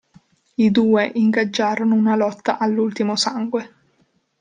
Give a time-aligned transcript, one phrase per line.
[0.55, 3.73] I due ingaggiarono una lotta all'ultimo sangue.